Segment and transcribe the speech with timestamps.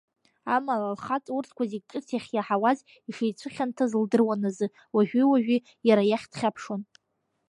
[0.55, 6.81] Амала лхаҵа урҭқәа зегьы ҿыц иахьиаҳауаз ишицәыхьанҭаз лдыруан азы, уажәи-уажәи иара иахь дхьаԥшуан.